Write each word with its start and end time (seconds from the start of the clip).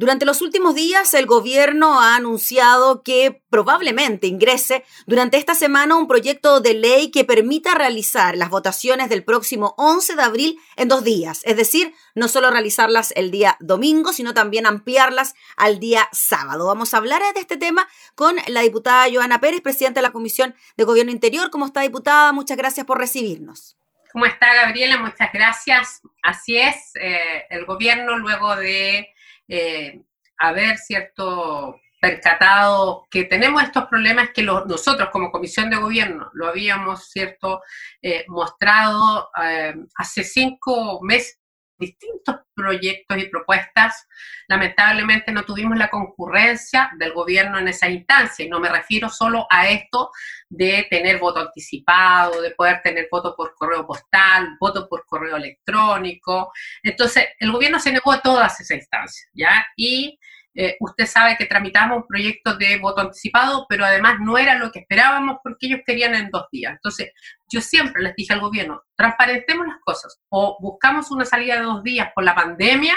Durante 0.00 0.24
los 0.24 0.40
últimos 0.40 0.74
días, 0.74 1.12
el 1.12 1.26
gobierno 1.26 2.00
ha 2.00 2.16
anunciado 2.16 3.02
que 3.02 3.42
probablemente 3.50 4.26
ingrese 4.26 4.82
durante 5.06 5.36
esta 5.36 5.54
semana 5.54 5.96
un 5.96 6.08
proyecto 6.08 6.60
de 6.60 6.72
ley 6.72 7.10
que 7.10 7.26
permita 7.26 7.74
realizar 7.74 8.34
las 8.34 8.48
votaciones 8.48 9.10
del 9.10 9.24
próximo 9.24 9.74
11 9.76 10.16
de 10.16 10.22
abril 10.22 10.58
en 10.76 10.88
dos 10.88 11.04
días, 11.04 11.42
es 11.44 11.54
decir, 11.58 11.92
no 12.14 12.28
solo 12.28 12.50
realizarlas 12.50 13.12
el 13.14 13.30
día 13.30 13.58
domingo, 13.60 14.14
sino 14.14 14.32
también 14.32 14.64
ampliarlas 14.64 15.34
al 15.58 15.80
día 15.80 16.08
sábado. 16.12 16.66
Vamos 16.66 16.94
a 16.94 16.96
hablar 16.96 17.20
de 17.34 17.40
este 17.40 17.58
tema 17.58 17.86
con 18.14 18.36
la 18.46 18.62
diputada 18.62 19.06
Joana 19.12 19.38
Pérez, 19.38 19.60
presidenta 19.60 20.00
de 20.00 20.06
la 20.06 20.12
Comisión 20.12 20.54
de 20.78 20.84
Gobierno 20.84 21.12
Interior. 21.12 21.50
¿Cómo 21.50 21.66
está, 21.66 21.82
diputada? 21.82 22.32
Muchas 22.32 22.56
gracias 22.56 22.86
por 22.86 22.96
recibirnos. 22.96 23.76
¿Cómo 24.14 24.24
está, 24.24 24.46
Gabriela? 24.54 24.96
Muchas 24.96 25.30
gracias. 25.30 26.00
Así 26.22 26.56
es, 26.56 26.96
eh, 26.98 27.44
el 27.50 27.66
gobierno 27.66 28.16
luego 28.16 28.56
de 28.56 29.10
eh, 29.50 30.00
haber, 30.38 30.78
¿cierto?, 30.78 31.80
percatado 32.00 33.06
que 33.10 33.24
tenemos 33.24 33.62
estos 33.62 33.84
problemas 33.84 34.30
que 34.30 34.42
nosotros 34.42 35.10
como 35.12 35.30
comisión 35.30 35.68
de 35.68 35.76
gobierno 35.76 36.30
lo 36.32 36.48
habíamos, 36.48 37.10
¿cierto?, 37.10 37.60
eh, 38.00 38.24
mostrado 38.28 39.30
eh, 39.42 39.74
hace 39.96 40.24
cinco 40.24 41.00
meses 41.02 41.39
distintos 41.80 42.36
proyectos 42.54 43.18
y 43.18 43.28
propuestas. 43.28 44.06
Lamentablemente 44.46 45.32
no 45.32 45.42
tuvimos 45.44 45.76
la 45.76 45.88
concurrencia 45.88 46.90
del 46.98 47.12
gobierno 47.12 47.58
en 47.58 47.68
esa 47.68 47.88
instancia, 47.88 48.44
y 48.44 48.48
no 48.48 48.60
me 48.60 48.68
refiero 48.68 49.08
solo 49.08 49.46
a 49.50 49.68
esto 49.68 50.10
de 50.48 50.86
tener 50.90 51.18
voto 51.18 51.40
anticipado, 51.40 52.40
de 52.42 52.52
poder 52.52 52.80
tener 52.82 53.08
voto 53.10 53.34
por 53.36 53.54
correo 53.54 53.86
postal, 53.86 54.56
voto 54.60 54.88
por 54.88 55.04
correo 55.06 55.36
electrónico. 55.36 56.52
Entonces, 56.82 57.28
el 57.38 57.50
gobierno 57.50 57.80
se 57.80 57.92
negó 57.92 58.12
a 58.12 58.20
todas 58.20 58.60
esas 58.60 58.76
instancias, 58.76 59.28
¿ya? 59.32 59.66
Y 59.76 60.18
eh, 60.54 60.76
usted 60.80 61.06
sabe 61.06 61.36
que 61.36 61.46
tramitamos 61.46 61.98
un 61.98 62.06
proyecto 62.06 62.56
de 62.56 62.78
voto 62.78 63.02
anticipado, 63.02 63.66
pero 63.68 63.84
además 63.84 64.16
no 64.20 64.36
era 64.36 64.56
lo 64.56 64.72
que 64.72 64.80
esperábamos 64.80 65.38
porque 65.42 65.66
ellos 65.66 65.80
querían 65.86 66.14
en 66.14 66.30
dos 66.30 66.46
días. 66.50 66.72
Entonces, 66.72 67.12
yo 67.48 67.60
siempre 67.60 68.02
les 68.02 68.16
dije 68.16 68.32
al 68.32 68.40
gobierno, 68.40 68.82
transparentemos 68.96 69.66
las 69.66 69.78
cosas, 69.84 70.20
o 70.28 70.58
buscamos 70.60 71.10
una 71.10 71.24
salida 71.24 71.56
de 71.56 71.62
dos 71.62 71.82
días 71.82 72.08
por 72.14 72.24
la 72.24 72.34
pandemia 72.34 72.96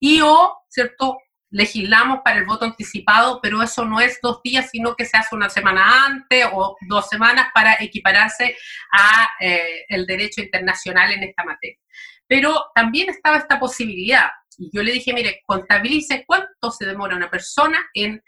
y 0.00 0.20
o, 0.22 0.58
¿cierto? 0.68 1.18
Legislamos 1.50 2.20
para 2.24 2.38
el 2.38 2.44
voto 2.44 2.66
anticipado, 2.66 3.40
pero 3.40 3.62
eso 3.62 3.84
no 3.84 4.00
es 4.00 4.18
dos 4.20 4.40
días, 4.42 4.68
sino 4.70 4.94
que 4.94 5.06
se 5.06 5.16
hace 5.16 5.34
una 5.34 5.48
semana 5.48 6.04
antes 6.06 6.46
o 6.52 6.76
dos 6.88 7.08
semanas 7.08 7.48
para 7.54 7.76
equipararse 7.80 8.56
a 8.92 9.28
eh, 9.40 9.84
el 9.88 10.06
derecho 10.06 10.42
internacional 10.42 11.12
en 11.12 11.22
esta 11.22 11.44
materia. 11.44 11.78
Pero 12.26 12.66
también 12.74 13.08
estaba 13.08 13.38
esta 13.38 13.58
posibilidad, 13.58 14.28
y 14.58 14.70
yo 14.72 14.82
le 14.82 14.92
dije, 14.92 15.12
mire, 15.12 15.40
contabilice 15.46 16.24
cuánto 16.26 16.70
se 16.70 16.84
demora 16.84 17.16
una 17.16 17.30
persona 17.30 17.78
en 17.94 18.22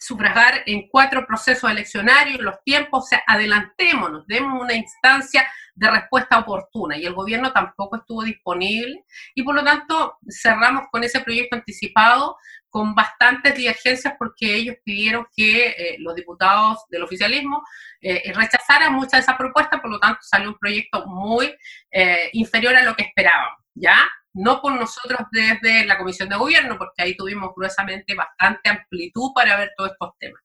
sufragar 0.00 0.62
en 0.64 0.88
cuatro 0.88 1.26
procesos 1.26 1.70
eleccionarios, 1.70 2.40
los 2.40 2.62
tiempos, 2.64 3.04
o 3.04 3.06
sea, 3.06 3.22
adelantémonos, 3.26 4.26
demos 4.26 4.60
una 4.60 4.72
instancia 4.74 5.46
de 5.74 5.90
respuesta 5.90 6.38
oportuna. 6.38 6.96
Y 6.96 7.04
el 7.04 7.12
gobierno 7.12 7.52
tampoco 7.52 7.96
estuvo 7.96 8.22
disponible 8.22 9.04
y 9.34 9.42
por 9.42 9.54
lo 9.54 9.62
tanto 9.62 10.18
cerramos 10.28 10.84
con 10.90 11.04
ese 11.04 11.20
proyecto 11.20 11.56
anticipado 11.56 12.36
con 12.70 12.94
bastantes 12.94 13.54
divergencias 13.54 14.14
porque 14.18 14.54
ellos 14.54 14.76
pidieron 14.84 15.26
que 15.36 15.68
eh, 15.68 15.96
los 15.98 16.14
diputados 16.14 16.78
del 16.88 17.02
oficialismo 17.02 17.62
eh, 18.00 18.32
rechazaran 18.34 18.94
muchas 18.94 19.12
de 19.12 19.18
esas 19.20 19.36
propuestas, 19.36 19.80
por 19.80 19.90
lo 19.90 19.98
tanto 19.98 20.20
salió 20.22 20.48
un 20.48 20.58
proyecto 20.58 21.04
muy 21.06 21.54
eh, 21.90 22.30
inferior 22.32 22.74
a 22.76 22.84
lo 22.84 22.94
que 22.94 23.02
esperaban, 23.04 23.50
¿ya? 23.74 24.08
No 24.32 24.60
por 24.60 24.72
nosotros 24.74 25.20
desde 25.32 25.86
la 25.86 25.98
Comisión 25.98 26.28
de 26.28 26.36
Gobierno, 26.36 26.78
porque 26.78 27.02
ahí 27.02 27.16
tuvimos 27.16 27.50
gruesamente 27.54 28.14
bastante 28.14 28.70
amplitud 28.70 29.32
para 29.34 29.56
ver 29.56 29.72
todos 29.76 29.92
estos 29.92 30.10
temas. 30.18 30.42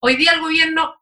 Hoy 0.00 0.16
día 0.16 0.32
el 0.32 0.40
gobierno, 0.40 0.94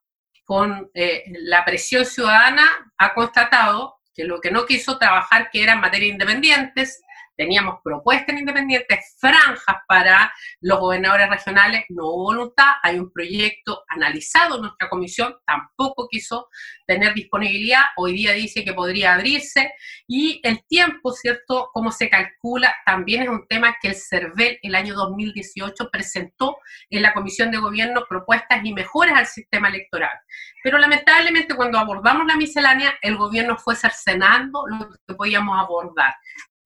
con 0.45 0.91
eh, 0.95 1.25
la 1.27 1.65
presión 1.65 2.05
ciudadana, 2.05 2.93
ha 2.99 3.15
constatado 3.15 3.97
que 4.15 4.25
lo 4.25 4.41
que 4.41 4.51
no 4.51 4.65
quiso 4.65 4.99
trabajar, 4.99 5.51
que 5.51 5.63
eran 5.63 5.81
materias 5.81 6.13
independientes, 6.13 7.03
teníamos 7.37 7.81
propuestas 7.83 8.39
independientes, 8.39 9.17
franjas 9.19 9.77
para 9.87 10.33
los 10.61 10.81
gobernadores 10.81 11.29
regionales, 11.29 11.85
no 11.91 12.07
hubo 12.07 12.25
voluntad, 12.25 12.73
hay 12.83 12.99
un 12.99 13.13
proyecto 13.13 13.83
analizado 13.89 14.57
en 14.57 14.63
nuestra 14.63 14.89
comisión, 14.89 15.37
tampoco 15.47 16.09
quiso 16.09 16.49
tener 16.87 17.15
disponibilidad, 17.15 17.83
hoy 17.97 18.15
día 18.15 18.33
dice 18.33 18.65
que 18.65 18.73
podría 18.73 19.15
abrirse, 19.15 19.73
y 20.07 20.41
el 20.43 20.65
tiempo, 20.67 21.13
¿cierto?, 21.13 21.71
cómo 21.73 21.93
se 21.93 22.09
calcula, 22.09 22.75
también 22.85 23.23
es 23.23 23.29
un 23.29 23.47
tema 23.47 23.77
que 23.81 23.89
el 23.89 23.95
CERVEL 23.95 24.59
el 24.63 24.75
año 24.75 24.95
2018 24.95 25.91
presentó 25.91 26.57
en 26.91 27.03
la 27.03 27.13
comisión 27.13 27.51
de 27.51 27.59
gobierno 27.59 28.05
propuestas 28.09 28.65
y 28.65 28.73
mejoras 28.73 29.19
al 29.19 29.27
sistema 29.27 29.69
electoral. 29.69 30.17
Pero 30.63 30.79
lamentablemente 30.79 31.55
cuando 31.55 31.79
abordamos 31.79 32.27
la 32.27 32.37
miscelánea, 32.37 32.95
el 33.03 33.17
gobierno 33.17 33.57
fue 33.57 33.77
cercenando 33.77 34.65
lo 34.67 34.91
que 35.07 35.15
podíamos 35.15 35.59
abordar 35.59 36.15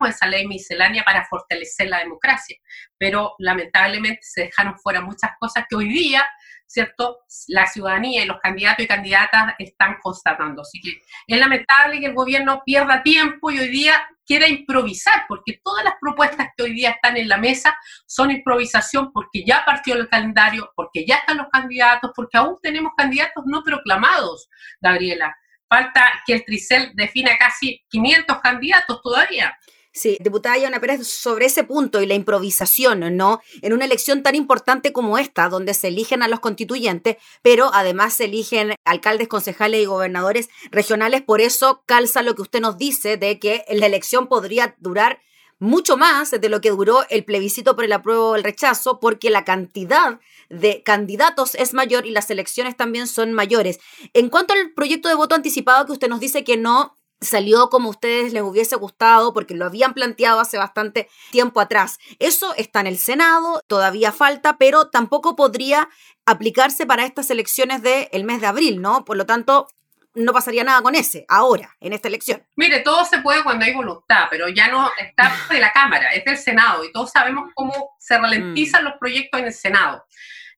esa 0.06 0.26
ley 0.26 0.46
miscelánea 0.46 1.04
para 1.04 1.24
fortalecer 1.24 1.88
la 1.88 1.98
democracia, 1.98 2.56
pero 2.98 3.34
lamentablemente 3.38 4.20
se 4.22 4.42
dejaron 4.42 4.78
fuera 4.78 5.00
muchas 5.00 5.32
cosas 5.38 5.64
que 5.68 5.76
hoy 5.76 5.88
día, 5.88 6.26
¿cierto? 6.66 7.18
La 7.48 7.66
ciudadanía 7.66 8.22
y 8.22 8.26
los 8.26 8.40
candidatos 8.40 8.84
y 8.84 8.88
candidatas 8.88 9.54
están 9.58 9.96
constatando. 10.00 10.62
Así 10.62 10.80
que 10.80 11.02
es 11.26 11.38
lamentable 11.38 11.98
que 11.98 12.06
el 12.06 12.14
gobierno 12.14 12.62
pierda 12.64 13.02
tiempo 13.02 13.50
y 13.50 13.58
hoy 13.58 13.68
día 13.68 14.06
quiera 14.24 14.46
improvisar, 14.46 15.24
porque 15.26 15.60
todas 15.64 15.84
las 15.84 15.94
propuestas 16.00 16.50
que 16.56 16.62
hoy 16.62 16.72
día 16.72 16.90
están 16.90 17.16
en 17.16 17.28
la 17.28 17.36
mesa 17.36 17.76
son 18.06 18.30
improvisación 18.30 19.10
porque 19.12 19.44
ya 19.44 19.64
partió 19.64 19.96
el 19.96 20.08
calendario, 20.08 20.70
porque 20.76 21.04
ya 21.04 21.16
están 21.16 21.38
los 21.38 21.48
candidatos, 21.48 22.12
porque 22.14 22.38
aún 22.38 22.56
tenemos 22.62 22.92
candidatos 22.96 23.42
no 23.46 23.64
proclamados, 23.64 24.48
Gabriela. 24.80 25.34
Falta 25.68 26.22
que 26.24 26.34
el 26.34 26.44
Tricel 26.44 26.92
defina 26.94 27.36
casi 27.38 27.84
500 27.88 28.40
candidatos 28.40 29.00
todavía. 29.02 29.56
Sí, 29.92 30.16
diputada 30.20 30.56
Yana 30.56 30.80
Pérez, 30.80 31.04
sobre 31.06 31.46
ese 31.46 31.64
punto 31.64 32.00
y 32.00 32.06
la 32.06 32.14
improvisación, 32.14 33.16
¿no? 33.16 33.40
En 33.60 33.72
una 33.72 33.84
elección 33.84 34.22
tan 34.22 34.36
importante 34.36 34.92
como 34.92 35.18
esta, 35.18 35.48
donde 35.48 35.74
se 35.74 35.88
eligen 35.88 36.22
a 36.22 36.28
los 36.28 36.38
constituyentes, 36.38 37.16
pero 37.42 37.70
además 37.74 38.14
se 38.14 38.26
eligen 38.26 38.74
alcaldes, 38.84 39.26
concejales 39.26 39.82
y 39.82 39.86
gobernadores 39.86 40.48
regionales, 40.70 41.22
por 41.22 41.40
eso 41.40 41.82
calza 41.86 42.22
lo 42.22 42.36
que 42.36 42.42
usted 42.42 42.60
nos 42.60 42.78
dice 42.78 43.16
de 43.16 43.40
que 43.40 43.64
la 43.68 43.86
elección 43.86 44.28
podría 44.28 44.76
durar 44.78 45.20
mucho 45.58 45.96
más 45.96 46.30
de 46.30 46.48
lo 46.48 46.60
que 46.60 46.70
duró 46.70 47.04
el 47.10 47.24
plebiscito 47.24 47.74
por 47.74 47.84
el 47.84 47.92
apruebo 47.92 48.30
o 48.30 48.36
el 48.36 48.44
rechazo, 48.44 49.00
porque 49.00 49.28
la 49.28 49.44
cantidad 49.44 50.20
de 50.48 50.82
candidatos 50.82 51.54
es 51.54 51.74
mayor 51.74 52.06
y 52.06 52.10
las 52.10 52.30
elecciones 52.30 52.76
también 52.76 53.06
son 53.06 53.32
mayores. 53.32 53.78
En 54.14 54.30
cuanto 54.30 54.54
al 54.54 54.72
proyecto 54.72 55.08
de 55.08 55.16
voto 55.16 55.34
anticipado 55.34 55.84
que 55.84 55.92
usted 55.92 56.08
nos 56.08 56.20
dice 56.20 56.44
que 56.44 56.56
no 56.56 56.96
salió 57.20 57.68
como 57.68 57.88
a 57.88 57.90
ustedes 57.90 58.32
les 58.32 58.42
hubiese 58.42 58.76
gustado 58.76 59.32
porque 59.32 59.54
lo 59.54 59.66
habían 59.66 59.94
planteado 59.94 60.40
hace 60.40 60.58
bastante 60.58 61.08
tiempo 61.30 61.60
atrás. 61.60 61.98
Eso 62.18 62.54
está 62.56 62.80
en 62.80 62.86
el 62.86 62.98
Senado, 62.98 63.62
todavía 63.66 64.12
falta, 64.12 64.56
pero 64.58 64.88
tampoco 64.88 65.36
podría 65.36 65.88
aplicarse 66.24 66.86
para 66.86 67.04
estas 67.04 67.30
elecciones 67.30 67.82
del 67.82 68.24
mes 68.24 68.40
de 68.40 68.46
abril, 68.46 68.80
¿no? 68.80 69.04
Por 69.04 69.16
lo 69.16 69.26
tanto, 69.26 69.68
no 70.14 70.32
pasaría 70.32 70.64
nada 70.64 70.82
con 70.82 70.94
ese 70.94 71.24
ahora, 71.28 71.76
en 71.80 71.92
esta 71.92 72.08
elección. 72.08 72.42
Mire, 72.56 72.80
todo 72.80 73.04
se 73.04 73.18
puede 73.18 73.42
cuando 73.42 73.64
hay 73.64 73.74
voluntad, 73.74 74.26
pero 74.30 74.48
ya 74.48 74.68
no 74.68 74.90
está 74.98 75.32
de 75.50 75.60
la 75.60 75.72
Cámara, 75.72 76.12
es 76.12 76.24
del 76.24 76.36
Senado 76.36 76.84
y 76.84 76.92
todos 76.92 77.10
sabemos 77.10 77.50
cómo 77.54 77.96
se 77.98 78.18
ralentizan 78.18 78.82
mm. 78.82 78.86
los 78.86 78.94
proyectos 78.98 79.40
en 79.40 79.46
el 79.46 79.52
Senado. 79.52 80.04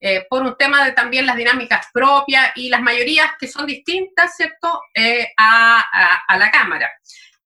Eh, 0.04 0.26
por 0.28 0.42
un 0.42 0.56
tema 0.56 0.84
de 0.84 0.90
también 0.90 1.26
las 1.26 1.36
dinámicas 1.36 1.86
propias 1.94 2.50
y 2.56 2.68
las 2.68 2.82
mayorías 2.82 3.30
que 3.38 3.46
son 3.46 3.66
distintas, 3.66 4.34
¿cierto?, 4.34 4.80
eh, 4.96 5.28
a, 5.38 6.36
la 6.36 6.50
Cámara. 6.50 6.90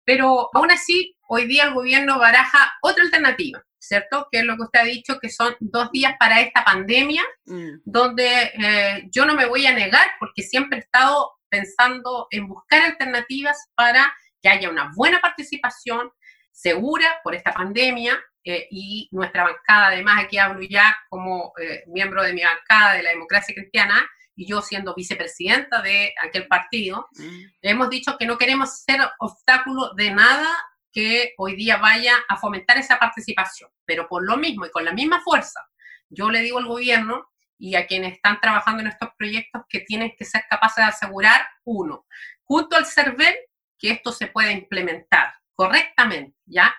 Pero 0.05 0.49
aún 0.55 0.71
así, 0.71 1.15
hoy 1.29 1.47
día 1.47 1.65
el 1.65 1.75
gobierno 1.75 2.19
baraja 2.19 2.73
otra 2.81 3.05
alternativa, 3.05 3.63
¿cierto? 3.79 4.29
Que 4.33 4.39
es 4.39 4.45
lo 4.45 4.57
que 4.57 4.63
usted 4.63 4.81
ha 4.81 4.85
dicho, 4.85 5.19
que 5.21 5.29
son 5.29 5.55
dos 5.61 5.91
días 5.93 6.15
para 6.19 6.41
esta 6.41 6.65
pandemia, 6.65 7.23
mm. 7.45 7.81
donde 7.85 8.51
eh, 8.55 9.03
yo 9.11 9.27
no 9.27 9.35
me 9.35 9.45
voy 9.45 9.67
a 9.67 9.75
negar, 9.75 10.07
porque 10.19 10.43
siempre 10.43 10.79
he 10.79 10.81
estado 10.81 11.33
pensando 11.51 12.27
en 12.31 12.49
buscar 12.49 12.81
alternativas 12.85 13.69
para 13.75 14.17
que 14.41 14.49
haya 14.49 14.71
una 14.71 14.93
buena 14.97 15.21
participación 15.21 16.11
segura 16.53 17.21
por 17.23 17.35
esta 17.35 17.53
pandemia, 17.53 18.19
eh, 18.49 18.69
y 18.71 19.09
nuestra 19.11 19.43
bancada, 19.43 19.89
además 19.89 20.23
aquí 20.23 20.39
hablo 20.39 20.63
ya 20.63 20.97
como 21.09 21.53
eh, 21.61 21.83
miembro 21.89 22.23
de 22.23 22.33
mi 22.33 22.45
bancada 22.45 22.95
de 22.95 23.03
la 23.03 23.11
democracia 23.11 23.53
cristiana 23.53 24.09
y 24.37 24.47
yo 24.47 24.63
siendo 24.63 24.95
vicepresidenta 24.95 25.83
de 25.83 26.15
aquel 26.23 26.47
partido, 26.47 27.09
mm. 27.19 27.41
hemos 27.63 27.91
dicho 27.91 28.17
que 28.17 28.25
no 28.25 28.39
queremos 28.39 28.85
ser 28.85 29.01
obstáculo 29.19 29.95
de 29.95 30.13
nada 30.13 30.47
que 30.93 31.35
hoy 31.39 31.57
día 31.57 31.79
vaya 31.79 32.15
a 32.29 32.37
fomentar 32.37 32.79
esa 32.79 33.01
participación, 33.01 33.69
pero 33.85 34.07
por 34.07 34.25
lo 34.25 34.37
mismo 34.37 34.65
y 34.65 34.71
con 34.71 34.85
la 34.85 34.93
misma 34.93 35.21
fuerza, 35.23 35.61
yo 36.09 36.31
le 36.31 36.39
digo 36.39 36.59
al 36.59 36.67
gobierno 36.67 37.29
y 37.59 37.75
a 37.75 37.89
quienes 37.89 38.13
están 38.13 38.41
trabajando 38.41 38.83
en 38.83 38.89
estos 38.89 39.09
proyectos 39.19 39.63
que 39.69 39.81
tienen 39.81 40.15
que 40.17 40.25
ser 40.25 40.45
capaces 40.49 40.85
de 40.85 40.91
asegurar, 40.91 41.45
uno, 41.65 42.07
junto 42.45 42.77
al 42.77 42.87
CERVEL, 42.87 43.35
que 43.77 43.91
esto 43.91 44.13
se 44.13 44.29
pueda 44.29 44.53
implementar 44.53 45.35
correctamente, 45.57 46.37
¿ya? 46.45 46.73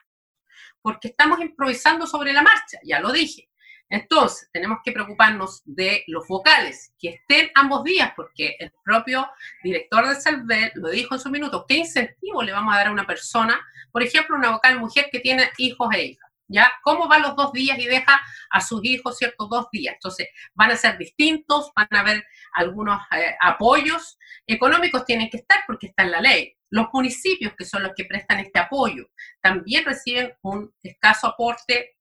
Porque 0.88 1.10
estamos 1.10 1.42
improvisando 1.42 2.08
sobre 2.08 2.32
la 2.32 2.42
marcha, 2.42 2.80
ya 2.82 3.02
lo 3.02 3.12
dije. 3.12 3.50
Entonces, 3.90 4.50
tenemos 4.54 4.78
que 4.86 4.94
preocuparnos 4.94 5.62
de 5.66 6.06
los 6.08 6.26
vocales, 6.30 6.94
que 6.98 7.10
estén 7.10 7.52
ambos 7.56 7.84
días, 7.84 8.14
porque 8.16 8.56
el 8.58 8.72
propio 8.86 9.30
director 9.62 10.08
de 10.08 10.16
CELVEL 10.16 10.72
lo 10.76 10.90
dijo 10.90 11.14
en 11.14 11.20
su 11.20 11.30
minuto, 11.30 11.66
¿qué 11.68 11.76
incentivo 11.80 12.42
le 12.42 12.54
vamos 12.54 12.74
a 12.74 12.78
dar 12.78 12.88
a 12.88 12.92
una 12.94 13.06
persona, 13.06 13.60
por 13.92 14.02
ejemplo, 14.02 14.38
una 14.38 14.52
vocal 14.52 14.80
mujer 14.80 15.10
que 15.12 15.20
tiene 15.20 15.52
hijos 15.58 15.90
e 15.94 16.06
hijas? 16.06 16.32
¿Ya? 16.48 16.72
¿Cómo 16.84 17.10
van 17.10 17.24
los 17.24 17.36
dos 17.36 17.52
días 17.52 17.78
y 17.78 17.86
deja 17.86 18.22
a 18.50 18.62
sus 18.62 18.80
hijos 18.86 19.18
ciertos 19.18 19.50
dos 19.50 19.68
días? 19.74 19.96
Entonces, 19.96 20.30
van 20.54 20.72
a 20.72 20.78
ser 20.78 20.98
distintos, 20.98 21.70
van 21.76 21.90
a 21.92 22.00
haber 22.00 22.26
algunos 22.54 23.02
eh, 23.12 23.36
apoyos 23.42 24.18
económicos, 24.46 25.04
tienen 25.04 25.30
que 25.30 25.36
estar 25.36 25.66
porque 25.68 25.88
está 25.88 26.04
en 26.04 26.12
la 26.12 26.22
ley. 26.22 26.57
Los 26.70 26.88
municipios, 26.94 27.54
que 27.58 27.66
son 27.66 27.84
los 27.84 27.94
que 27.96 28.06
prestan 28.06 28.40
este 28.40 28.60
apoyo, 28.60 29.10
también 29.42 29.86
reciben 29.86 30.34
un 30.42 30.74
escaso 30.84 31.28
aporte 31.28 31.96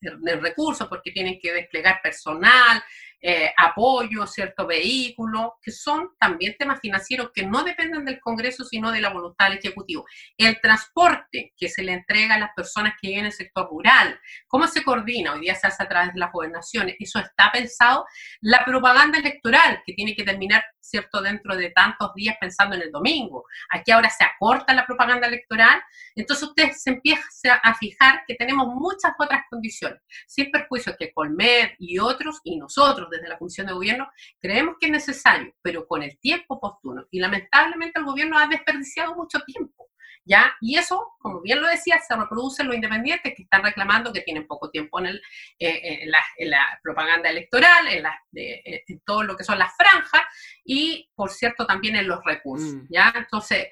de 0.00 0.36
recursos 0.36 0.88
porque 0.88 1.10
tienen 1.10 1.38
que 1.40 1.52
desplegar 1.52 2.00
personal, 2.02 2.82
eh, 3.20 3.50
apoyo, 3.56 4.26
cierto 4.26 4.66
vehículo, 4.66 5.56
que 5.62 5.72
son 5.72 6.10
también 6.20 6.54
temas 6.58 6.80
financieros 6.80 7.30
que 7.34 7.44
no 7.44 7.64
dependen 7.64 8.04
del 8.04 8.20
Congreso, 8.20 8.64
sino 8.64 8.92
de 8.92 9.00
la 9.00 9.08
voluntad 9.08 9.48
del 9.48 9.58
Ejecutivo. 9.58 10.04
El 10.36 10.60
transporte 10.60 11.52
que 11.56 11.68
se 11.68 11.82
le 11.82 11.92
entrega 11.92 12.34
a 12.34 12.38
las 12.38 12.50
personas 12.54 12.92
que 13.00 13.08
viven 13.08 13.20
en 13.20 13.26
el 13.26 13.32
sector 13.32 13.68
rural, 13.68 14.20
cómo 14.46 14.66
se 14.68 14.84
coordina, 14.84 15.32
hoy 15.32 15.40
día 15.40 15.54
se 15.54 15.66
hace 15.66 15.82
a 15.82 15.88
través 15.88 16.12
de 16.12 16.20
las 16.20 16.30
gobernaciones, 16.30 16.94
eso 16.98 17.18
está 17.18 17.50
pensado. 17.50 18.04
La 18.42 18.64
propaganda 18.64 19.18
electoral, 19.18 19.82
que 19.84 19.94
tiene 19.94 20.14
que 20.14 20.22
terminar, 20.22 20.64
cierto, 20.88 21.20
dentro 21.20 21.56
de 21.56 21.70
tantos 21.70 22.14
días 22.14 22.36
pensando 22.40 22.76
en 22.76 22.82
el 22.82 22.92
domingo. 22.92 23.44
Aquí 23.70 23.90
ahora 23.90 24.10
se 24.10 24.24
acorta 24.24 24.74
la 24.74 24.86
propaganda 24.86 25.26
electoral, 25.26 25.82
entonces 26.14 26.48
usted 26.48 26.72
se 26.72 26.90
empieza 26.90 27.54
a 27.54 27.74
fijar 27.74 28.22
que 28.26 28.34
tenemos 28.34 28.66
muchas 28.68 29.12
otras 29.18 29.42
condiciones, 29.50 30.00
sin 30.26 30.50
perjuicio 30.50 30.96
que 30.98 31.12
Colmed 31.12 31.70
y 31.78 31.98
otros, 31.98 32.40
y 32.44 32.56
nosotros, 32.58 33.08
desde 33.10 33.28
la 33.28 33.38
Comisión 33.38 33.66
de 33.66 33.72
Gobierno, 33.72 34.10
creemos 34.40 34.76
que 34.80 34.86
es 34.86 34.92
necesario, 34.92 35.54
pero 35.62 35.86
con 35.86 36.02
el 36.02 36.18
tiempo 36.18 36.54
oportuno. 36.54 37.06
Y 37.10 37.20
lamentablemente 37.20 37.98
el 37.98 38.04
gobierno 38.04 38.38
ha 38.38 38.46
desperdiciado 38.46 39.14
mucho 39.14 39.40
tiempo. 39.40 39.85
¿Ya? 40.28 40.56
Y 40.60 40.76
eso, 40.76 41.12
como 41.18 41.40
bien 41.40 41.60
lo 41.60 41.68
decía, 41.68 42.00
se 42.00 42.16
reproduce 42.16 42.62
en 42.62 42.68
los 42.68 42.74
independientes 42.74 43.32
que 43.34 43.42
están 43.44 43.62
reclamando 43.62 44.12
que 44.12 44.22
tienen 44.22 44.46
poco 44.46 44.70
tiempo 44.70 44.98
en, 44.98 45.06
el, 45.06 45.22
eh, 45.60 46.00
en, 46.02 46.50
la, 46.50 46.80
propaganda 46.82 47.30
electoral, 47.30 47.86
en, 47.88 48.02
la, 48.02 48.20
en, 48.32 49.00
todo 49.04 49.22
lo 49.22 49.36
que 49.36 49.44
son 49.44 49.58
las 49.58 49.72
franjas 49.76 50.22
y, 50.64 51.08
por 51.14 51.30
cierto, 51.30 51.64
también 51.64 51.94
en 51.94 52.08
los 52.08 52.24
recursos. 52.24 52.74
Mm. 52.74 52.86
¿ya? 52.90 53.14
Entonces, 53.16 53.68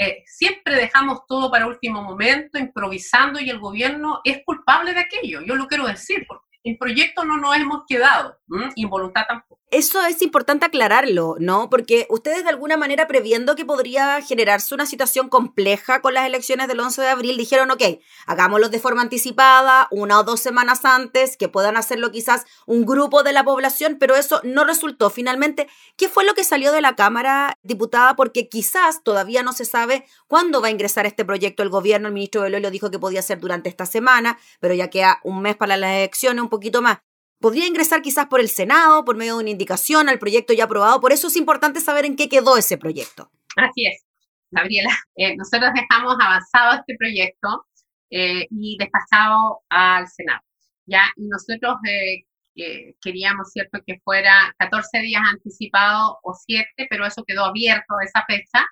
eh, 0.00 0.22
siempre 0.26 0.76
dejamos 0.76 1.26
todo 1.26 1.50
para 1.50 1.66
último 1.66 2.00
momento, 2.02 2.56
improvisando, 2.56 3.40
y 3.40 3.50
el 3.50 3.58
gobierno 3.58 4.20
es 4.22 4.42
culpable 4.44 4.94
de 4.94 5.00
aquello. 5.00 5.40
Yo 5.42 5.56
lo 5.56 5.66
quiero 5.66 5.86
decir, 5.86 6.24
porque 6.28 6.46
en 6.62 6.78
proyecto 6.78 7.24
no 7.24 7.36
nos 7.36 7.56
hemos 7.56 7.82
quedado, 7.88 8.38
involuntad 8.76 9.24
tampoco. 9.26 9.57
Eso 9.70 10.00
es 10.06 10.22
importante 10.22 10.64
aclararlo, 10.64 11.36
¿no? 11.40 11.68
Porque 11.68 12.06
ustedes 12.08 12.42
de 12.42 12.48
alguna 12.48 12.78
manera 12.78 13.06
previendo 13.06 13.54
que 13.54 13.66
podría 13.66 14.22
generarse 14.22 14.74
una 14.74 14.86
situación 14.86 15.28
compleja 15.28 16.00
con 16.00 16.14
las 16.14 16.26
elecciones 16.26 16.68
del 16.68 16.80
11 16.80 17.02
de 17.02 17.08
abril, 17.08 17.36
dijeron, 17.36 17.70
ok, 17.70 17.82
hagámoslo 18.26 18.70
de 18.70 18.80
forma 18.80 19.02
anticipada, 19.02 19.86
una 19.90 20.20
o 20.20 20.24
dos 20.24 20.40
semanas 20.40 20.86
antes, 20.86 21.36
que 21.36 21.50
puedan 21.50 21.76
hacerlo 21.76 22.10
quizás 22.10 22.46
un 22.64 22.86
grupo 22.86 23.22
de 23.22 23.34
la 23.34 23.44
población, 23.44 23.98
pero 24.00 24.16
eso 24.16 24.40
no 24.42 24.64
resultó. 24.64 25.10
Finalmente, 25.10 25.68
¿qué 25.98 26.08
fue 26.08 26.24
lo 26.24 26.32
que 26.32 26.44
salió 26.44 26.72
de 26.72 26.80
la 26.80 26.96
Cámara, 26.96 27.58
diputada? 27.62 28.16
Porque 28.16 28.48
quizás 28.48 29.02
todavía 29.02 29.42
no 29.42 29.52
se 29.52 29.66
sabe 29.66 30.06
cuándo 30.28 30.62
va 30.62 30.68
a 30.68 30.70
ingresar 30.70 31.04
este 31.04 31.26
proyecto 31.26 31.62
el 31.62 31.68
gobierno. 31.68 32.08
El 32.08 32.14
ministro 32.14 32.40
Belolio 32.40 32.70
dijo 32.70 32.90
que 32.90 32.98
podía 32.98 33.20
ser 33.20 33.38
durante 33.38 33.68
esta 33.68 33.84
semana, 33.84 34.38
pero 34.60 34.72
ya 34.72 34.88
queda 34.88 35.20
un 35.24 35.42
mes 35.42 35.56
para 35.56 35.76
las 35.76 35.90
elecciones, 35.90 36.42
un 36.42 36.48
poquito 36.48 36.80
más 36.80 37.00
podría 37.40 37.66
ingresar 37.66 38.02
quizás 38.02 38.26
por 38.26 38.40
el 38.40 38.48
Senado, 38.48 39.04
por 39.04 39.16
medio 39.16 39.36
de 39.36 39.42
una 39.42 39.50
indicación 39.50 40.08
al 40.08 40.18
proyecto 40.18 40.52
ya 40.52 40.64
aprobado. 40.64 41.00
Por 41.00 41.12
eso 41.12 41.28
es 41.28 41.36
importante 41.36 41.80
saber 41.80 42.04
en 42.04 42.16
qué 42.16 42.28
quedó 42.28 42.56
ese 42.56 42.78
proyecto. 42.78 43.30
Así 43.56 43.86
es, 43.86 44.04
Gabriela. 44.50 44.90
Eh, 45.16 45.36
nosotros 45.36 45.70
dejamos 45.74 46.16
avanzado 46.20 46.80
este 46.80 46.96
proyecto 46.98 47.66
eh, 48.10 48.46
y 48.50 48.76
despachado 48.78 49.60
al 49.68 50.08
Senado. 50.08 50.40
¿ya? 50.86 51.02
Y 51.16 51.28
nosotros 51.28 51.76
eh, 51.86 52.94
queríamos, 53.00 53.50
¿cierto?, 53.52 53.78
que 53.86 54.00
fuera 54.00 54.54
14 54.58 54.98
días 55.00 55.22
anticipado 55.30 56.18
o 56.22 56.34
7, 56.34 56.86
pero 56.90 57.06
eso 57.06 57.22
quedó 57.24 57.44
abierto 57.44 57.94
esa 58.04 58.24
fecha. 58.26 58.66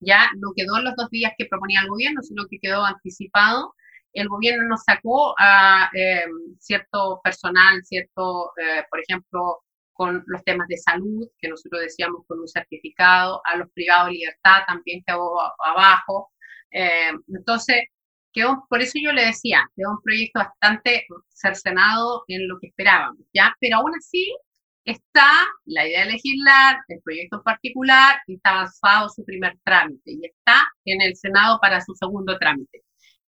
Ya 0.00 0.28
no 0.36 0.52
quedó 0.54 0.78
en 0.78 0.84
los 0.84 0.94
dos 0.96 1.08
días 1.10 1.32
que 1.36 1.46
proponía 1.46 1.80
el 1.80 1.88
gobierno, 1.88 2.22
sino 2.22 2.44
que 2.48 2.58
quedó 2.60 2.84
anticipado 2.84 3.74
el 4.14 4.28
gobierno 4.28 4.68
nos 4.68 4.82
sacó 4.84 5.34
a 5.38 5.90
eh, 5.94 6.24
cierto 6.58 7.20
personal, 7.22 7.82
cierto, 7.84 8.52
eh, 8.56 8.84
por 8.90 9.00
ejemplo, 9.00 9.62
con 9.92 10.24
los 10.26 10.42
temas 10.44 10.68
de 10.68 10.76
salud, 10.78 11.28
que 11.38 11.48
nosotros 11.48 11.82
decíamos 11.82 12.24
con 12.26 12.40
un 12.40 12.48
certificado, 12.48 13.40
a 13.44 13.56
los 13.56 13.70
privados 13.72 14.08
de 14.08 14.14
libertad 14.14 14.62
también 14.66 15.02
quedó 15.06 15.32
abajo. 15.64 16.32
Eh, 16.70 17.12
entonces, 17.28 17.84
quedó, 18.32 18.66
por 18.68 18.82
eso 18.82 18.98
yo 19.02 19.12
le 19.12 19.26
decía, 19.26 19.64
quedó 19.76 19.90
un 19.92 20.02
proyecto 20.02 20.40
bastante 20.40 21.06
cercenado 21.28 22.24
en 22.28 22.48
lo 22.48 22.58
que 22.60 22.68
esperábamos, 22.68 23.20
¿ya? 23.32 23.54
Pero 23.60 23.78
aún 23.78 23.92
así 23.96 24.34
está 24.84 25.30
la 25.64 25.86
idea 25.86 26.04
de 26.04 26.12
legislar, 26.12 26.78
el 26.88 27.00
proyecto 27.02 27.38
en 27.38 27.42
particular, 27.44 28.20
está 28.26 28.50
avanzado 28.50 29.08
su 29.08 29.24
primer 29.24 29.58
trámite 29.64 30.12
y 30.12 30.26
está 30.26 30.62
en 30.84 31.00
el 31.02 31.16
Senado 31.16 31.58
para 31.60 31.80
su 31.80 31.94
segundo 31.94 32.38
trámite. 32.38 32.83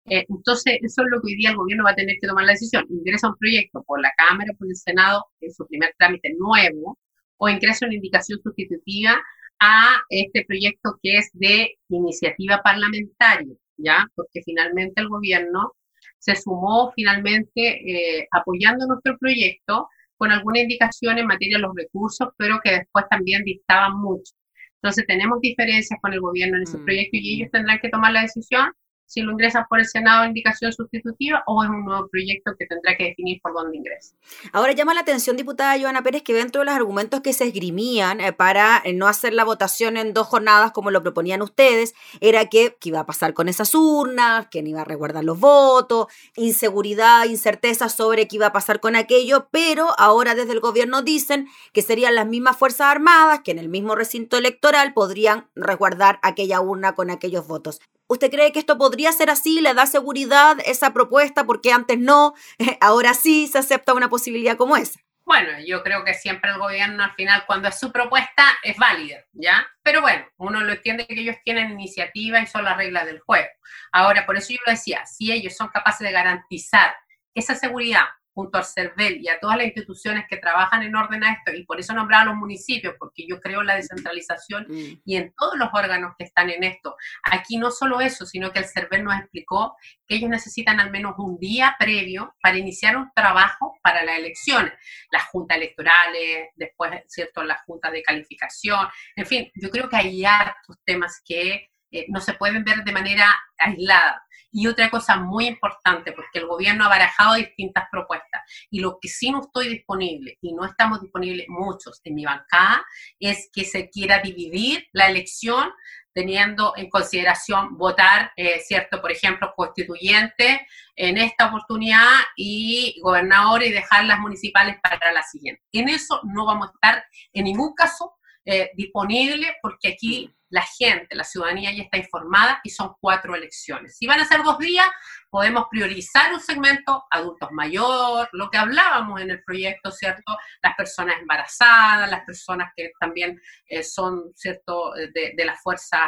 Eh, 0.07 0.25
entonces, 0.30 0.78
eso 0.81 1.02
es 1.02 1.07
lo 1.10 1.22
que 1.22 1.28
hoy 1.28 1.36
día 1.36 1.50
el 1.50 1.57
gobierno 1.57 1.84
va 1.84 1.92
a 1.92 1.96
tener 1.96 2.16
que 2.22 2.28
tomar 2.28 2.46
la 2.46 2.52
decisión. 2.52 2.86
Ingresa 2.90 3.30
un 3.30 3.38
proyecto 3.38 3.84
por 3.84 4.02
la 4.02 4.12
Cámara 4.18 4.54
por 4.57 4.68
el 4.68 4.75
Senado 4.75 5.25
en 5.42 5.52
su 5.52 5.66
primer 5.68 5.94
trámite 5.98 6.34
nuevo 6.38 6.98
o 7.38 7.50
ingresa 7.50 7.86
una 7.86 7.96
indicación 7.96 8.40
sustitutiva 8.42 9.22
a 9.60 10.02
este 10.10 10.46
proyecto 10.46 10.98
que 11.02 11.18
es 11.18 11.30
de 11.34 11.75
iniciativa 11.90 12.62
parlamentaria, 12.63 13.54
¿ya? 13.78 14.06
Porque 14.16 14.42
finalmente 14.44 15.02
el 15.02 15.10
gobierno 15.10 15.74
se 16.19 16.36
sumó 16.36 16.92
finalmente 16.96 18.19
eh, 18.22 18.28
apoyando 18.31 18.86
nuestro 18.88 19.18
proyecto 19.18 19.88
con 20.18 20.31
alguna 20.31 20.60
indicación 20.60 21.18
en 21.18 21.28
materia 21.28 21.58
de 21.58 21.63
los 21.63 21.75
recursos, 21.75 22.30
pero 22.38 22.60
que 22.63 22.72
después 22.72 23.06
también 23.10 23.44
dictaban 23.44 23.98
mucho. 23.98 24.34
Entonces 24.81 25.06
tenemos 25.08 25.40
diferencias 25.42 26.00
con 26.01 26.13
el 26.13 26.22
gobierno 26.22 26.58
en 26.58 26.63
ese 26.63 26.78
mm. 26.78 26.86
proyecto 26.86 27.10
y 27.13 27.36
ellos 27.36 27.51
tendrán 27.51 27.80
que 27.80 27.90
tomar 27.90 28.13
la 28.13 28.22
decisión 28.22 28.72
si 29.06 29.22
lo 29.22 29.31
ingresas 29.31 29.66
por 29.69 29.80
el 29.80 29.86
Senado 29.86 30.25
indicación 30.25 30.72
sustitutiva 30.74 31.44
o 31.48 31.63
es 31.63 31.69
un 31.69 31.86
nuevo 31.86 32.07
proyecto 32.07 32.52
que 32.57 32.66
tendrá 32.66 32.96
que 32.98 33.06
definir 33.06 33.40
por 33.42 33.54
dónde 33.54 33.78
ingresa. 33.78 34.16
Ahora 34.52 34.74
llama 34.74 34.94
la 34.94 35.02
atención, 35.02 35.38
diputada 35.38 35.80
Joana 35.80 36.03
Pérez, 36.03 36.24
que 36.24 36.34
dentro 36.34 36.60
de 36.60 36.65
los 36.65 36.75
argumentos 36.75 37.22
que 37.22 37.34
se 37.34 37.46
esgrimían 37.46 38.20
eh, 38.20 38.34
para 38.34 38.82
eh, 38.84 38.94
no 38.94 39.08
hacer 39.08 39.34
la 39.34 39.44
votación 39.44 39.98
en 39.98 40.13
dos 40.13 40.27
jornadas 40.27 40.72
como 40.72 40.91
lo 40.91 41.03
proponían 41.03 41.41
ustedes, 41.41 41.94
era 42.22 42.46
que 42.46 42.75
qué 42.80 42.89
iba 42.89 43.00
a 43.00 43.06
pasar 43.06 43.34
con 43.34 43.48
esas 43.48 43.75
urnas, 43.75 44.48
que 44.48 44.62
no 44.62 44.70
iba 44.70 44.82
a 44.82 44.86
resguardar 44.86 45.24
los 45.24 45.39
votos, 45.39 46.08
inseguridad, 46.36 47.25
incerteza 47.25 47.89
sobre 47.89 48.27
qué 48.27 48.38
iba 48.38 48.48
a 48.48 48.53
pasar 48.53 48.80
con 48.80 48.96
aquello, 48.96 49.48
pero 49.51 49.89
ahora 49.98 50.36
desde 50.36 50.53
el 50.53 50.60
gobierno 50.60 51.01
dicen 51.01 51.48
que 51.74 51.82
serían 51.82 52.15
las 52.15 52.27
mismas 52.27 52.58
Fuerzas 52.58 52.88
Armadas 52.88 53.41
que 53.44 53.51
en 53.51 53.60
el 53.60 53.70
mismo 53.70 53.96
recinto 53.96 54.38
electoral 54.38 54.94
podrían 54.94 55.48
resguardar 55.56 56.20
aquella 56.22 56.62
urna 56.62 56.96
con 56.96 57.10
aquellos 57.10 57.48
votos. 57.48 57.80
¿Usted 58.08 58.30
cree 58.30 58.52
que 58.52 58.60
esto 58.60 58.78
podría 58.78 59.12
ser 59.12 59.30
así? 59.30 59.62
¿Le 59.62 59.74
da 59.74 59.86
seguridad 59.86 60.58
esa 60.66 60.94
propuesta? 60.94 61.46
Porque 61.46 61.72
antes 61.72 61.98
no, 61.98 62.34
ahora 62.82 63.14
sí 63.14 63.48
se 63.48 63.58
acepta 63.58 63.94
una 63.94 64.10
posibilidad 64.10 64.58
como 64.58 64.78
esa. 64.78 65.00
Bueno, 65.26 65.50
yo 65.66 65.82
creo 65.82 66.04
que 66.04 66.14
siempre 66.14 66.52
el 66.52 66.60
gobierno 66.60 67.04
al 67.04 67.16
final, 67.16 67.46
cuando 67.48 67.68
es 67.68 67.80
su 67.80 67.92
propuesta, 67.92 68.44
es 68.62 68.78
válida, 68.78 69.26
¿ya? 69.34 69.68
Pero 69.82 70.02
bueno, 70.02 70.24
uno 70.38 70.62
lo 70.62 70.74
entiende 70.74 71.08
que 71.08 71.20
ellos 71.20 71.38
tienen 71.44 71.72
iniciativa 71.72 72.40
y 72.40 72.46
son 72.46 72.64
las 72.64 72.78
reglas 72.78 73.08
del 73.08 73.22
juego. 73.22 73.48
Ahora, 73.92 74.28
por 74.28 74.38
eso 74.38 74.54
yo 74.54 74.60
lo 74.68 74.72
decía, 74.72 75.04
si 75.08 75.32
ellos 75.32 75.56
son 75.56 75.70
capaces 75.70 76.06
de 76.06 76.12
garantizar 76.12 76.96
esa 77.34 77.56
seguridad 77.56 78.06
junto 78.36 78.58
al 78.58 78.65
CERVEL 78.65 79.22
y 79.22 79.30
a 79.30 79.39
todas 79.39 79.58
las 79.58 79.65
instituciones 79.65 80.25
que 80.30 80.38
trabajan 80.38 80.84
en 80.84 80.96
orden 80.96 81.24
a 81.24 81.32
esto, 81.32 81.54
y 81.54 81.65
por 81.65 81.80
eso 81.80 81.94
nombraba 81.94 82.24
a 82.24 82.25
los 82.25 82.36
municipios, 82.36 82.96
porque 83.00 83.25
yo 83.27 83.39
creo 83.39 83.63
la 83.63 83.75
descentralización 83.75 84.68
mm. 84.68 85.01
y 85.06 85.15
en 85.15 85.34
todos 85.38 85.58
los 85.58 85.70
órganos 85.74 86.13
que 86.18 86.25
están 86.25 86.50
en 86.50 86.63
esto. 86.65 86.96
Aquí 87.24 87.58
no 87.58 87.72
solo 87.72 88.01
eso, 88.01 88.25
sino 88.25 88.51
que 88.51 88.60
el 88.60 88.65
CERVEL 88.65 89.04
nos 89.04 89.18
explicó 89.18 89.75
que 90.06 90.15
ellos 90.15 90.30
necesitan 90.30 90.80
al 90.80 90.92
menos 90.92 91.15
un 91.18 91.39
día 91.39 91.75
previo 91.80 92.36
para 92.42 92.58
iniciar 92.58 92.98
un 92.98 93.10
trabajo 93.15 93.80
para 93.82 94.04
las 94.04 94.20
elecciones, 94.20 94.74
las 95.12 95.24
juntas 95.27 95.58
electorales, 95.58 96.50
después, 96.56 96.92
¿cierto?, 97.08 97.44
las 97.44 97.63
juntas 97.63 97.92
de 97.94 98.04
calificación, 98.04 98.88
en 99.15 99.25
fin, 99.25 99.51
yo 99.56 99.70
creo 99.70 99.89
que 99.89 99.96
hay 99.96 100.25
hartos 100.25 100.77
temas 100.84 101.22
que 101.25 101.70
eh, 101.92 102.06
no 102.10 102.20
se 102.20 102.34
pueden 102.34 102.63
ver 102.63 102.84
de 102.84 102.92
manera 102.92 103.36
aislada. 103.58 104.22
Y 104.51 104.68
otra 104.68 104.89
cosa 104.89 105.18
muy 105.18 105.48
importante, 105.48 106.13
porque 106.13 106.39
el 106.39 106.48
gobierno 106.48 106.86
ha 106.86 106.89
barajado 106.89 107.36
distintas 107.36 107.86
propuestas 107.92 108.42
y 108.72 108.80
lo 108.80 109.00
que 109.01 109.10
sí 109.10 109.30
no 109.30 109.42
estoy 109.42 109.68
disponible 109.68 110.38
y 110.42 110.54
no 110.54 110.65
estamos 110.65 111.01
disponibles 111.01 111.46
muchos 111.50 112.00
en 112.06 112.15
mi 112.15 112.24
bancada 112.24 112.86
es 113.20 113.50
que 113.51 113.65
se 113.65 113.89
quiera 113.89 114.20
dividir 114.20 114.88
la 114.94 115.08
elección 115.08 115.72
teniendo 116.13 116.72
en 116.77 116.89
consideración 116.89 117.77
votar, 117.77 118.32
eh, 118.38 118.62
¿cierto? 118.62 119.01
Por 119.01 119.12
ejemplo, 119.12 119.51
constituyente 119.54 120.65
en 120.96 121.18
esta 121.18 121.48
oportunidad 121.48 122.13
y 122.38 122.98
gobernador 123.01 123.62
y 123.62 123.72
dejar 123.72 124.06
las 124.06 124.20
municipales 124.20 124.77
para 124.82 125.12
la 125.12 125.24
siguiente. 125.24 125.62
En 125.74 125.89
eso 125.89 126.22
no 126.24 126.46
vamos 126.46 126.70
a 126.70 126.72
estar 126.72 127.06
en 127.34 127.44
ningún 127.44 127.74
caso 127.74 128.13
eh, 128.46 128.72
disponible 128.75 129.58
porque 129.62 129.89
aquí 129.89 130.34
la 130.56 130.62
gente, 130.62 131.14
la 131.16 131.26
ciudadanía 131.26 131.74
ya 131.74 131.84
está 131.84 131.98
informada 131.98 132.62
y 132.64 132.70
son 132.70 132.94
cuatro 133.02 133.36
elecciones. 133.36 133.98
Si 133.98 134.08
van 134.08 134.22
a 134.22 134.26
ser 134.26 134.42
dos 134.42 134.58
días, 134.58 134.88
podemos 135.30 135.66
priorizar 135.70 136.32
un 136.34 136.40
segmento, 136.40 137.04
adultos 137.12 137.50
mayores, 137.52 138.30
lo 138.32 138.50
que 138.50 138.58
hablábamos 138.58 139.20
en 139.20 139.32
el 139.32 139.44
proyecto, 139.44 139.92
¿cierto? 139.92 140.38
Las 140.64 140.74
personas 140.76 141.18
embarazadas, 141.20 142.10
las 142.10 142.24
personas 142.24 142.72
que 142.74 142.92
también 142.98 143.38
eh, 143.68 143.84
son, 143.84 144.32
¿cierto?, 144.34 144.94
de, 144.94 145.34
de 145.36 145.46
la 145.46 145.58
fuerza 145.58 146.00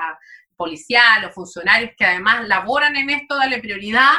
policial 0.55 1.25
o 1.25 1.31
funcionarios 1.31 1.91
que 1.97 2.05
además 2.05 2.47
laboran 2.47 2.95
en 2.95 3.09
esto, 3.09 3.35
darle 3.35 3.59
prioridad, 3.59 4.13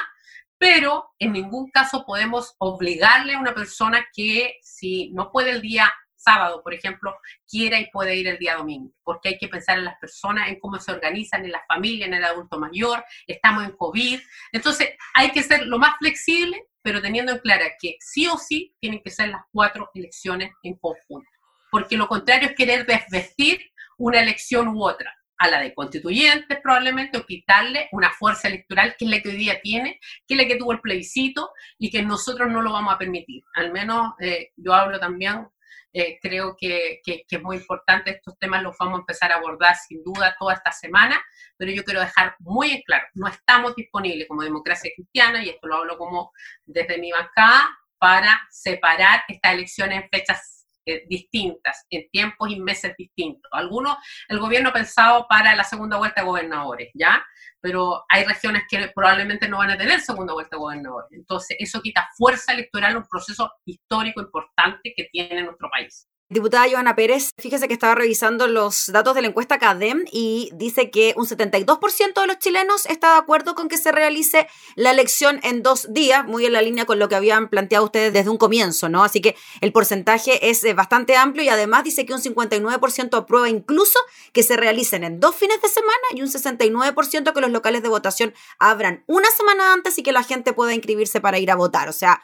pero 0.59 1.15
en 1.19 1.33
ningún 1.33 1.71
caso 1.71 2.05
podemos 2.05 2.55
obligarle 2.59 3.33
a 3.33 3.41
una 3.41 3.55
persona 3.55 4.07
que 4.13 4.59
si 4.61 5.11
no 5.13 5.33
puede 5.33 5.53
el 5.53 5.63
día 5.63 5.91
sábado, 6.19 6.63
por 6.63 6.75
ejemplo, 6.75 7.17
quiera 7.49 7.79
y 7.81 7.91
puede 7.91 8.17
ir 8.17 8.29
el 8.29 8.39
día 8.39 8.57
domingo, 8.57 8.93
porque 9.03 9.31
hay 9.31 9.39
que 9.39 9.49
pensar 9.49 9.79
en 9.79 9.85
las 9.85 9.99
personas, 9.99 10.49
en 10.49 10.61
cómo 10.61 10.79
se 10.79 10.93
organizan, 10.93 11.45
en 11.45 11.53
la 11.53 11.63
familia, 11.67 12.07
en 12.07 12.15
el 12.15 12.25
adulto 12.25 12.59
mayor, 12.59 13.05
estamos 13.27 13.65
en 13.65 13.73
COVID, 13.73 14.21
entonces 14.53 14.91
hay 15.15 15.31
que 15.31 15.43
ser 15.43 15.67
lo 15.67 15.79
más 15.79 15.97
flexible, 15.99 16.67
pero 16.83 17.01
teniendo 17.01 17.33
en 17.33 17.39
clara 17.39 17.67
que 17.81 17.97
sí 18.01 18.27
o 18.27 18.37
sí 18.37 18.75
tienen 18.81 19.01
que 19.03 19.11
ser 19.11 19.29
las 19.29 19.43
cuatro 19.53 19.91
elecciones 19.95 20.53
en 20.63 20.75
conjunto, 20.77 21.31
porque 21.71 21.97
lo 21.97 22.09
contrario 22.09 22.49
es 22.49 22.55
querer 22.55 22.87
desvestir 22.87 23.61
una 23.97 24.21
elección 24.21 24.69
u 24.69 24.85
otra 24.85 25.15
a 25.39 25.49
la 25.49 25.61
de 25.61 25.73
constituyentes 25.73 26.59
probablemente, 26.61 27.17
o 27.17 27.25
quitarle 27.25 27.89
una 27.93 28.11
fuerza 28.11 28.49
electoral 28.49 28.97
que 28.99 29.05
es 29.05 29.11
la 29.11 29.21
que 29.21 29.29
hoy 29.29 29.37
día 29.37 29.61
tiene, 29.61 30.01
que 30.27 30.35
es 30.35 30.39
la 30.39 30.47
que 30.47 30.57
tuvo 30.57 30.73
el 30.73 30.81
plebiscito 30.81 31.53
y 31.79 31.91
que 31.91 32.03
nosotros 32.03 32.51
no 32.51 32.61
lo 32.61 32.73
vamos 32.73 32.93
a 32.93 32.99
permitir. 32.99 33.45
Al 33.55 33.73
menos 33.73 34.15
eh, 34.21 34.51
yo 34.57 34.75
hablo 34.75 34.99
también 34.99 35.49
eh, 35.92 36.18
creo 36.21 36.57
que, 36.59 37.00
es 37.04 37.42
muy 37.42 37.57
importante. 37.57 38.11
Estos 38.11 38.38
temas 38.38 38.62
los 38.62 38.76
vamos 38.78 38.99
a 38.99 39.00
empezar 39.00 39.33
a 39.33 39.37
abordar 39.37 39.76
sin 39.76 40.02
duda 40.02 40.37
toda 40.38 40.54
esta 40.54 40.73
semana, 40.73 41.21
pero 41.57 41.73
yo 41.73 41.85
quiero 41.85 42.00
dejar 42.00 42.37
muy 42.40 42.73
en 42.73 42.83
claro, 42.83 43.07
no 43.14 43.26
estamos 43.28 43.75
disponibles 43.75 44.28
como 44.28 44.42
democracia 44.42 44.90
cristiana, 44.95 45.42
y 45.42 45.50
esto 45.50 45.66
lo 45.66 45.76
hablo 45.76 45.97
como 45.99 46.33
desde 46.64 46.99
mi 46.99 47.11
bancada, 47.11 47.68
para 47.99 48.40
separar 48.50 49.25
estas 49.28 49.52
elecciones 49.52 50.02
en 50.02 50.09
fechas 50.09 50.58
eh, 50.88 51.04
distintas, 51.09 51.87
en 51.90 52.09
tiempos 52.11 52.50
y 52.50 52.61
meses 52.61 52.95
distintos. 52.97 53.50
Algunos, 53.52 53.97
el 54.28 54.38
gobierno 54.38 54.71
ha 54.71 54.73
pensado 54.73 55.26
para 55.28 55.54
la 55.54 55.64
segunda 55.64 55.99
vuelta 55.99 56.23
de 56.23 56.26
gobernadores, 56.26 56.90
¿ya? 56.95 57.23
pero 57.61 58.04
hay 58.09 58.25
regiones 58.25 58.62
que 58.68 58.90
probablemente 58.95 59.49
no 59.49 59.59
van 59.59 59.71
a 59.71 59.76
tener 59.76 60.00
segunda 60.00 60.33
vuelta 60.33 60.57
de 60.57 60.61
gobernador. 60.61 61.07
Entonces, 61.11 61.57
eso 61.59 61.83
quita 61.83 62.09
fuerza 62.16 62.52
electoral 62.52 62.95
a 62.95 62.99
un 62.99 63.07
proceso 63.09 63.52
histórico 63.64 64.21
importante 64.21 64.95
que 64.97 65.09
tiene 65.11 65.42
nuestro 65.42 65.68
país. 65.71 66.09
Diputada 66.31 66.69
Joana 66.71 66.95
Pérez, 66.95 67.31
fíjese 67.39 67.69
que 67.69 67.73
estaba 67.73 67.95
revisando 67.95 68.49
los 68.49 68.93
datos 68.93 69.15
de 69.15 69.23
la 69.23 69.29
encuesta 69.29 69.59
CADEM 69.59 70.05
y 70.13 70.51
dice 70.53 70.91
que 70.91 71.15
un 71.17 71.25
72% 71.25 72.21
de 72.21 72.27
los 72.27 72.39
chilenos 72.39 72.85
está 72.85 73.13
de 73.13 73.19
acuerdo 73.21 73.55
con 73.55 73.69
que 73.69 73.79
se 73.79 73.93
realice 73.93 74.47
la 74.75 74.91
elección 74.91 75.41
en 75.43 75.63
dos 75.63 75.91
días, 75.91 76.27
muy 76.27 76.45
en 76.45 76.53
la 76.53 76.61
línea 76.61 76.85
con 76.85 76.99
lo 76.99 77.09
que 77.09 77.15
habían 77.15 77.49
planteado 77.49 77.87
ustedes 77.87 78.13
desde 78.13 78.29
un 78.29 78.37
comienzo, 78.37 78.91
¿no? 78.91 79.05
Así 79.05 79.23
que 79.23 79.37
el 79.63 79.73
porcentaje 79.73 80.51
es 80.51 80.63
eh, 80.65 80.75
bastante 80.75 81.17
amplio 81.17 81.45
y 81.45 81.49
además 81.49 81.85
dice 81.85 82.05
que 82.05 82.13
un 82.13 82.21
59% 82.21 83.17
aprueba 83.17 83.49
incluso 83.49 83.99
que 84.35 84.43
se 84.43 84.59
realicen 84.59 85.05
en 85.05 85.21
dos 85.21 85.35
fines 85.35 85.63
de 85.63 85.69
semana 85.69 85.95
y 86.15 86.21
un 86.21 86.29
69% 86.29 87.33
que 87.33 87.41
los 87.41 87.51
locales 87.51 87.83
de 87.83 87.89
votación 87.89 88.35
abran 88.59 89.03
una 89.07 89.31
semana 89.31 89.73
antes 89.73 89.97
y 89.97 90.03
que 90.03 90.13
la 90.13 90.25
gente 90.25 90.53
pueda 90.53 90.75
inscribirse 90.75 91.23
para 91.23 91.39
ir 91.39 91.51
a 91.51 91.57
votar. 91.57 91.89
O 91.89 91.95
sea, 91.95 92.21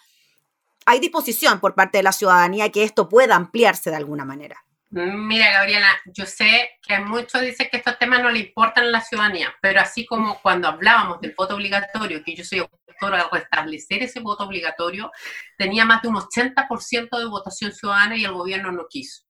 hay 0.87 1.01
disposición 1.01 1.61
por 1.61 1.75
parte 1.75 1.99
de 1.99 2.05
la 2.05 2.13
ciudadanía 2.13 2.71
que 2.71 2.85
esto 2.85 3.09
pueda 3.09 3.37
ampliarse 3.37 3.91
de 3.91 3.97
alguna 3.97 4.25
manera. 4.25 4.65
Mira, 4.91 5.51
Gabriela, 5.51 5.89
yo 6.07 6.25
sé 6.25 6.79
que 6.81 7.01
muchos 7.01 7.41
dicen 7.41 7.67
que 7.69 7.79
estos 7.79 7.99
temas 7.99 8.23
no 8.23 8.31
le 8.31 8.39
importan 8.39 8.85
a 8.85 8.91
la 8.91 9.01
ciudadanía, 9.01 9.53
pero 9.61 9.81
así 9.81 10.07
como 10.07 10.41
cuando 10.41 10.69
hablábamos 10.69 11.21
del 11.21 11.35
voto 11.37 11.57
obligatorio, 11.57 12.23
que 12.23 12.37
yo 12.37 12.45
soy 12.45 12.61
autora 12.61 13.29
de 13.33 13.39
establecer 13.41 14.05
ese 14.05 14.21
voto 14.21 14.45
obligatorio, 14.45 15.11
tenía 15.59 15.85
más 15.85 16.01
de 16.03 16.09
un 16.09 16.15
80% 16.15 17.19
de 17.19 17.25
votación 17.25 17.73
ciudadana 17.73 18.17
y 18.17 18.25
el 18.25 18.33
gobierno 18.33 18.71
no 18.71 18.87
quiso. 18.89 19.25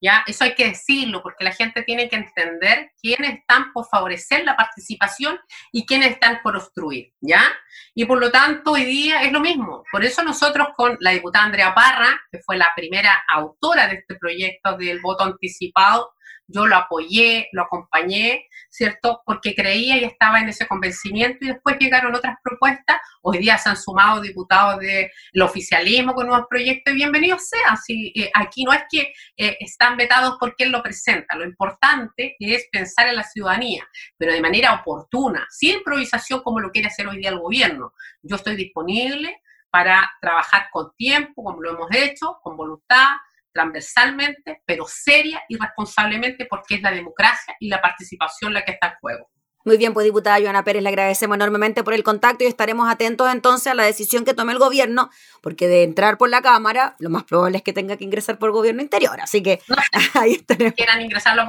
¿Ya? 0.00 0.24
Eso 0.26 0.44
hay 0.44 0.54
que 0.54 0.68
decirlo 0.68 1.22
porque 1.22 1.44
la 1.44 1.52
gente 1.52 1.82
tiene 1.82 2.08
que 2.08 2.16
entender 2.16 2.92
quiénes 3.00 3.38
están 3.38 3.72
por 3.72 3.86
favorecer 3.86 4.44
la 4.44 4.56
participación 4.56 5.38
y 5.72 5.86
quiénes 5.86 6.12
están 6.12 6.40
por 6.42 6.56
obstruir, 6.56 7.12
¿ya? 7.20 7.42
Y 7.94 8.04
por 8.04 8.18
lo 8.18 8.30
tanto, 8.30 8.72
hoy 8.72 8.84
día 8.84 9.22
es 9.22 9.32
lo 9.32 9.40
mismo. 9.40 9.84
Por 9.90 10.04
eso 10.04 10.22
nosotros 10.22 10.68
con 10.76 10.96
la 11.00 11.10
diputada 11.10 11.44
Andrea 11.44 11.74
Parra, 11.74 12.20
que 12.30 12.40
fue 12.40 12.56
la 12.56 12.72
primera 12.74 13.22
autora 13.28 13.88
de 13.88 13.96
este 13.96 14.14
proyecto 14.16 14.76
del 14.76 15.00
voto 15.00 15.24
anticipado, 15.24 16.12
yo 16.52 16.66
lo 16.66 16.76
apoyé, 16.76 17.48
lo 17.52 17.62
acompañé, 17.62 18.46
¿cierto? 18.68 19.22
Porque 19.24 19.54
creía 19.54 19.96
y 19.98 20.04
estaba 20.04 20.40
en 20.40 20.48
ese 20.48 20.66
convencimiento 20.66 21.44
y 21.44 21.48
después 21.48 21.76
llegaron 21.78 22.14
otras 22.14 22.36
propuestas. 22.42 22.98
Hoy 23.22 23.38
día 23.38 23.58
se 23.58 23.68
han 23.68 23.76
sumado 23.76 24.20
diputados 24.20 24.80
del 24.80 25.42
oficialismo 25.42 26.14
con 26.14 26.26
nuevos 26.26 26.46
proyectos 26.48 26.92
y 26.92 26.96
bienvenidos 26.96 27.48
sean. 27.48 27.76
Eh, 27.88 28.30
aquí 28.34 28.64
no 28.64 28.72
es 28.72 28.82
que 28.90 29.12
eh, 29.36 29.56
están 29.60 29.96
vetados 29.96 30.36
porque 30.38 30.64
él 30.64 30.70
lo 30.70 30.82
presenta, 30.82 31.36
lo 31.36 31.44
importante 31.44 32.36
es 32.38 32.68
pensar 32.70 33.08
en 33.08 33.16
la 33.16 33.24
ciudadanía, 33.24 33.86
pero 34.16 34.32
de 34.32 34.40
manera 34.40 34.74
oportuna, 34.74 35.46
sin 35.50 35.76
improvisación 35.76 36.42
como 36.42 36.60
lo 36.60 36.70
quiere 36.70 36.88
hacer 36.88 37.06
hoy 37.06 37.18
día 37.18 37.30
el 37.30 37.38
gobierno. 37.38 37.92
Yo 38.22 38.36
estoy 38.36 38.56
disponible 38.56 39.40
para 39.70 40.10
trabajar 40.20 40.68
con 40.72 40.94
tiempo, 40.96 41.44
como 41.44 41.62
lo 41.62 41.70
hemos 41.70 41.88
hecho, 41.92 42.38
con 42.42 42.56
voluntad, 42.56 43.08
transversalmente, 43.52 44.62
pero 44.64 44.84
seria 44.86 45.42
y 45.48 45.56
responsablemente 45.56 46.46
porque 46.46 46.76
es 46.76 46.82
la 46.82 46.92
democracia 46.92 47.54
y 47.58 47.68
la 47.68 47.80
participación 47.80 48.54
la 48.54 48.64
que 48.64 48.72
está 48.72 48.88
en 48.88 48.94
juego. 49.00 49.30
Muy 49.62 49.76
bien, 49.76 49.92
pues 49.92 50.04
diputada 50.04 50.40
Joana 50.40 50.64
Pérez, 50.64 50.82
le 50.82 50.88
agradecemos 50.88 51.34
enormemente 51.34 51.84
por 51.84 51.92
el 51.92 52.02
contacto 52.02 52.44
y 52.44 52.46
estaremos 52.46 52.90
atentos 52.90 53.30
entonces 53.30 53.66
a 53.66 53.74
la 53.74 53.84
decisión 53.84 54.24
que 54.24 54.32
tome 54.32 54.52
el 54.52 54.58
gobierno, 54.58 55.10
porque 55.42 55.68
de 55.68 55.82
entrar 55.82 56.16
por 56.16 56.30
la 56.30 56.40
Cámara, 56.40 56.96
lo 56.98 57.10
más 57.10 57.24
probable 57.24 57.58
es 57.58 57.62
que 57.62 57.74
tenga 57.74 57.98
que 57.98 58.04
ingresar 58.04 58.38
por 58.38 58.52
gobierno 58.52 58.80
interior, 58.80 59.20
así 59.20 59.42
que 59.42 59.60
ahí 60.14 60.32
estaremos. 60.32 60.72
Quieran 60.74 61.02
ingresarlo 61.02 61.44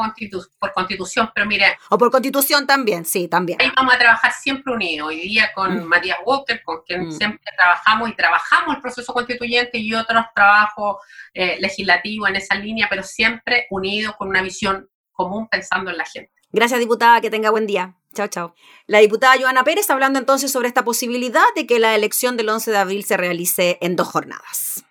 por 0.60 0.74
constitución, 0.74 1.32
pero 1.34 1.48
mire. 1.48 1.77
O 1.89 1.98
por 1.98 2.12
constitución 2.12 2.68
también, 2.68 3.06
sí, 3.06 3.30
también. 3.30 3.62
Ahí 3.62 3.72
vamos 3.75 3.94
a 3.94 3.98
trabajar 3.98 4.34
siempre 4.34 4.74
unidos, 4.74 5.08
hoy 5.08 5.22
día 5.22 5.51
con 5.56 5.86
mm. 5.86 5.86
Matías 5.86 6.18
Walker, 6.25 6.62
con 6.63 6.82
quien 6.86 7.08
mm. 7.08 7.12
siempre 7.13 7.51
trabajamos 7.56 8.10
y 8.10 8.13
trabajamos 8.13 8.75
el 8.75 8.82
proceso 8.82 9.13
constituyente 9.13 9.77
y 9.77 9.94
otros 9.94 10.25
trabajos 10.36 10.98
eh, 11.34 11.58
legislativos 11.62 12.27
en 12.27 12.36
esa 12.36 12.56
línea, 12.56 12.88
pero 12.89 13.03
siempre 13.03 13.68
unidos 13.70 14.15
con 14.18 14.27
una 14.27 14.41
visión 14.41 14.89
común 15.13 15.48
pensando 15.48 15.91
en 15.91 15.98
la 15.98 16.06
gente. 16.06 16.32
Gracias, 16.51 16.82
diputada, 16.82 17.22
que 17.22 17.30
tenga 17.30 17.50
buen 17.50 17.65
día. 17.65 17.96
Chao, 18.13 18.27
chao. 18.27 18.56
La 18.88 19.00
diputada 19.00 19.36
Joana 19.39 19.63
Pérez 19.63 19.89
hablando 19.89 20.20
entonces 20.20 20.51
sobre 20.51 20.68
esta 20.68 20.84
posibilidad 20.84 21.46
de 21.56 21.65
que 21.65 21.80
la 21.80 21.96
elección 21.96 22.36
del 22.36 22.50
11 22.50 22.72
de 22.72 22.77
abril 22.77 23.03
se 23.06 23.18
realice 23.18 23.77
en 23.82 23.96
dos 23.96 24.08
jornadas. 24.08 24.84